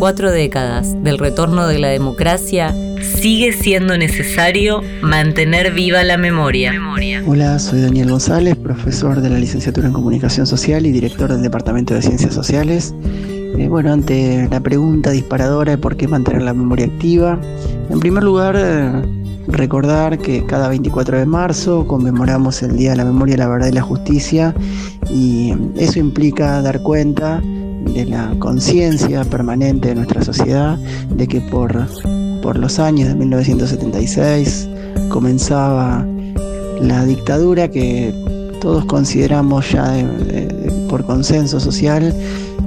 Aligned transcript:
cuatro 0.00 0.32
décadas 0.32 0.96
del 1.04 1.18
retorno 1.18 1.66
de 1.66 1.78
la 1.78 1.88
democracia, 1.88 2.74
sigue 3.02 3.52
siendo 3.52 3.98
necesario 3.98 4.80
mantener 5.02 5.74
viva 5.74 6.02
la 6.04 6.16
memoria. 6.16 6.72
Hola, 7.26 7.58
soy 7.58 7.82
Daniel 7.82 8.08
González, 8.08 8.56
profesor 8.56 9.20
de 9.20 9.28
la 9.28 9.38
licenciatura 9.38 9.88
en 9.88 9.92
Comunicación 9.92 10.46
Social 10.46 10.86
y 10.86 10.92
director 10.92 11.30
del 11.30 11.42
Departamento 11.42 11.92
de 11.92 12.00
Ciencias 12.00 12.32
Sociales. 12.32 12.94
Eh, 13.04 13.68
bueno, 13.68 13.92
ante 13.92 14.48
la 14.50 14.60
pregunta 14.60 15.10
disparadora 15.10 15.72
de 15.72 15.78
por 15.78 15.98
qué 15.98 16.08
mantener 16.08 16.40
la 16.40 16.54
memoria 16.54 16.86
activa, 16.86 17.38
en 17.90 18.00
primer 18.00 18.22
lugar, 18.22 18.56
eh, 18.58 18.90
recordar 19.48 20.16
que 20.16 20.46
cada 20.46 20.70
24 20.70 21.18
de 21.18 21.26
marzo 21.26 21.86
conmemoramos 21.86 22.62
el 22.62 22.74
Día 22.74 22.92
de 22.92 22.96
la 22.96 23.04
Memoria, 23.04 23.36
la 23.36 23.48
Verdad 23.48 23.68
y 23.68 23.72
la 23.72 23.82
Justicia 23.82 24.54
y 25.10 25.52
eso 25.76 25.98
implica 25.98 26.62
dar 26.62 26.80
cuenta 26.80 27.42
de 27.80 28.04
la 28.04 28.34
conciencia 28.38 29.24
permanente 29.24 29.88
de 29.88 29.94
nuestra 29.96 30.22
sociedad 30.22 30.78
de 31.10 31.26
que 31.26 31.40
por, 31.40 31.86
por 32.42 32.58
los 32.58 32.78
años 32.78 33.08
de 33.08 33.14
1976 33.14 34.68
comenzaba 35.08 36.06
la 36.80 37.04
dictadura 37.04 37.68
que 37.68 38.14
todos 38.60 38.84
consideramos 38.84 39.70
ya 39.72 39.92
por 40.88 41.04
consenso 41.04 41.60
social 41.60 42.14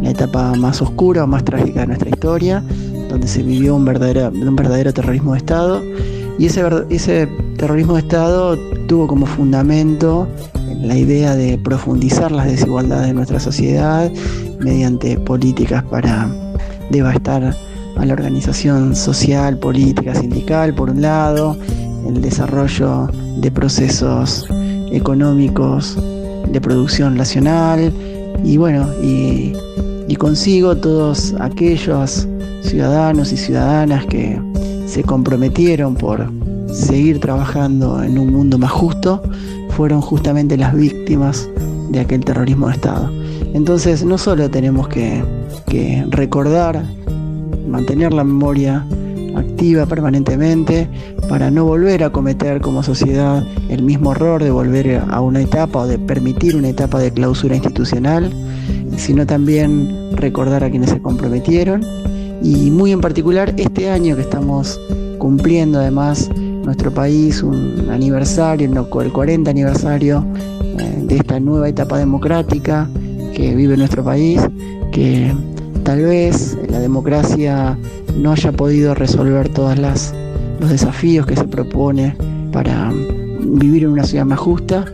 la 0.04 0.12
etapa 0.12 0.54
más 0.56 0.82
oscura 0.82 1.24
o 1.24 1.28
más 1.28 1.46
trágica 1.46 1.82
de 1.82 1.88
nuestra 1.88 2.10
historia, 2.10 2.64
donde 3.10 3.28
se 3.28 3.42
vivió 3.42 3.76
un 3.76 3.86
verdadero, 3.86 4.30
un 4.30 4.56
verdadero 4.56 4.94
terrorismo 4.94 5.32
de 5.32 5.38
Estado. 5.38 5.82
Y 6.38 6.48
ese, 6.48 6.64
ese 6.90 7.28
terrorismo 7.58 7.94
de 7.94 8.00
Estado 8.02 8.58
tuvo 8.88 9.08
como 9.08 9.26
fundamento 9.26 10.28
la 10.84 10.98
idea 10.98 11.36
de 11.36 11.58
profundizar 11.58 12.32
las 12.32 12.46
desigualdades 12.46 13.08
de 13.08 13.14
nuestra 13.14 13.40
sociedad 13.40 14.12
mediante 14.60 15.18
políticas 15.18 15.84
para 15.84 16.30
devastar 16.92 17.56
a 17.96 18.06
la 18.06 18.14
organización 18.14 18.96
social, 18.96 19.58
política, 19.58 20.14
sindical, 20.14 20.74
por 20.74 20.90
un 20.90 21.02
lado, 21.02 21.56
el 22.08 22.22
desarrollo 22.22 23.08
de 23.38 23.50
procesos 23.50 24.46
económicos 24.92 25.98
de 26.52 26.60
producción 26.60 27.16
nacional 27.16 27.94
y 28.44 28.58
bueno, 28.58 28.90
y, 29.02 29.54
y 30.08 30.16
consigo 30.18 30.76
todos 30.76 31.34
aquellos 31.40 32.28
ciudadanos 32.62 33.32
y 33.32 33.38
ciudadanas 33.38 34.06
que 34.08 34.40
se 34.86 35.04
comprometieron 35.04 35.96
por 35.96 36.30
seguir 36.72 37.20
trabajando 37.20 38.04
en 38.04 38.20
un 38.20 38.34
mundo 38.34 38.58
más 38.58 38.72
justo 38.72 39.22
fueron 39.76 40.02
justamente 40.02 40.58
las 40.58 40.74
víctimas 40.76 41.50
de 41.90 42.00
aquel 42.00 42.24
terrorismo 42.24 42.68
de 42.68 42.74
Estado. 42.74 43.12
Entonces 43.54 44.04
no 44.04 44.18
solo 44.18 44.50
tenemos 44.50 44.88
que, 44.88 45.24
recordar, 46.10 46.84
mantener 47.68 48.14
la 48.14 48.24
memoria 48.24 48.86
activa 49.36 49.86
permanentemente 49.88 50.88
para 51.28 51.50
no 51.50 51.66
volver 51.66 52.04
a 52.04 52.12
cometer 52.12 52.62
como 52.62 52.84
sociedad 52.84 53.44
el 53.70 53.82
mismo 53.82 54.12
error 54.12 54.44
de 54.44 54.52
volver 54.52 55.04
a 55.10 55.22
una 55.22 55.42
etapa 55.42 55.80
o 55.80 55.88
de 55.88 55.98
permitir 55.98 56.56
una 56.56 56.70
etapa 56.70 57.00
de 57.00 57.12
clausura 57.12 57.56
institucional, 57.56 58.32
sino 58.98 59.26
también 59.26 60.16
recordar 60.16 60.64
a 60.64 60.70
quienes 60.70 60.92
se 60.92 61.02
comprometieron 61.02 61.84
y 62.44 62.70
muy 62.70 62.92
en 62.92 63.02
particular 63.02 63.54
este 63.58 63.90
año 63.90 64.16
que 64.16 64.22
estamos 64.22 64.80
cumpliendo 65.18 65.80
además 65.80 66.30
nuestro 66.64 66.94
país 66.94 67.44
un 67.44 67.90
aniversario, 67.90 68.70
el 68.70 69.12
40 69.12 69.50
aniversario 69.50 70.26
eh, 70.80 71.04
de 71.04 71.16
esta 71.18 71.40
nueva 71.40 71.70
etapa 71.70 71.98
democrática 71.98 72.90
que 73.34 73.56
vive 73.56 73.78
nuestro 73.78 74.04
país, 74.04 74.42
que 74.92 75.34
tal 75.84 76.04
vez 76.04 76.58
la 76.70 76.80
democracia 76.80 77.78
no 78.18 78.32
haya 78.32 78.52
podido 78.52 78.94
resolver 78.94 79.50
todos 79.50 79.78
los 79.78 80.70
desafíos 80.70 81.26
que 81.26 81.36
se 81.36 81.46
propone 81.46 82.16
para 82.52 82.92
vivir 83.42 83.84
en 83.84 83.90
una 83.90 84.04
ciudad 84.04 84.26
más 84.26 84.40
justa, 84.40 84.86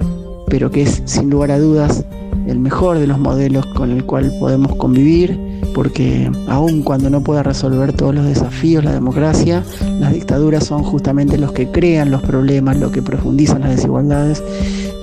pero 0.47 0.71
que 0.71 0.83
es 0.83 1.01
sin 1.05 1.29
lugar 1.29 1.51
a 1.51 1.59
dudas 1.59 2.05
el 2.49 2.59
mejor 2.59 2.99
de 2.99 3.07
los 3.07 3.19
modelos 3.19 3.65
con 3.67 3.91
el 3.91 4.03
cual 4.05 4.31
podemos 4.39 4.75
convivir 4.75 5.39
porque 5.73 6.29
aun 6.47 6.81
cuando 6.83 7.09
no 7.09 7.21
pueda 7.21 7.43
resolver 7.43 7.93
todos 7.93 8.15
los 8.15 8.25
desafíos 8.25 8.83
la 8.83 8.91
democracia, 8.91 9.63
las 9.99 10.13
dictaduras 10.13 10.65
son 10.65 10.83
justamente 10.83 11.37
los 11.37 11.51
que 11.51 11.69
crean 11.69 12.11
los 12.11 12.21
problemas, 12.21 12.77
los 12.77 12.91
que 12.91 13.01
profundizan 13.01 13.61
las 13.61 13.75
desigualdades. 13.75 14.43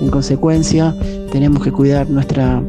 En 0.01 0.09
consecuencia, 0.09 0.93
tenemos 1.31 1.63
que 1.63 1.71
cuidar 1.71 2.09
nuestra 2.09 2.61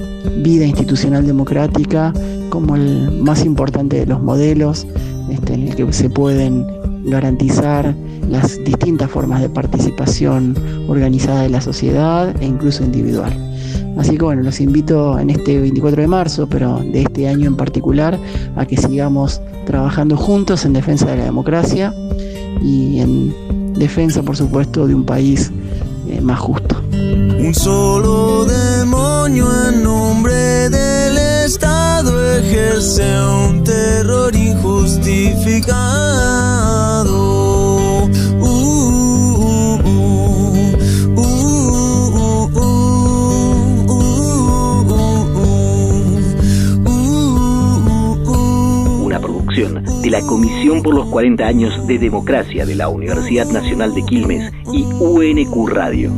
vida 0.42 0.64
institucional 0.64 1.26
democrática 1.26 2.12
como 2.50 2.76
el 2.76 3.10
más 3.20 3.44
importante 3.44 4.00
de 4.00 4.06
los 4.06 4.22
modelos 4.22 4.86
este, 5.30 5.54
en 5.54 5.68
el 5.68 5.74
que 5.76 5.92
se 5.92 6.08
pueden 6.08 6.66
garantizar 7.04 7.94
las 8.28 8.62
distintas 8.64 9.10
formas 9.10 9.40
de 9.40 9.48
participación 9.48 10.54
organizada 10.88 11.42
de 11.42 11.50
la 11.50 11.60
sociedad 11.60 12.34
e 12.40 12.46
incluso 12.46 12.84
individual. 12.84 13.47
Así 13.98 14.16
que 14.16 14.24
bueno, 14.24 14.42
los 14.42 14.60
invito 14.60 15.18
en 15.18 15.30
este 15.30 15.60
24 15.60 16.02
de 16.02 16.08
marzo, 16.08 16.46
pero 16.48 16.78
de 16.78 17.02
este 17.02 17.28
año 17.28 17.46
en 17.48 17.56
particular, 17.56 18.18
a 18.56 18.64
que 18.64 18.76
sigamos 18.76 19.40
trabajando 19.66 20.16
juntos 20.16 20.64
en 20.64 20.72
defensa 20.72 21.06
de 21.06 21.16
la 21.16 21.24
democracia 21.24 21.92
y 22.62 23.00
en 23.00 23.74
defensa, 23.74 24.22
por 24.22 24.36
supuesto, 24.36 24.86
de 24.86 24.94
un 24.94 25.04
país 25.04 25.50
eh, 26.08 26.20
más 26.20 26.38
justo. 26.38 26.80
Un 26.92 27.54
solo 27.54 28.44
demonio 28.44 29.46
en 29.68 29.82
nombre 29.82 30.70
del 30.70 31.18
Estado 31.44 32.38
ejerce 32.38 33.04
de 49.58 50.10
la 50.10 50.20
Comisión 50.20 50.82
por 50.82 50.94
los 50.94 51.06
40 51.08 51.44
años 51.44 51.86
de 51.88 51.98
Democracia 51.98 52.64
de 52.64 52.76
la 52.76 52.88
Universidad 52.88 53.46
Nacional 53.46 53.92
de 53.92 54.04
Quilmes 54.04 54.52
y 54.72 54.84
UNQ 54.84 55.68
Radio. 55.68 56.12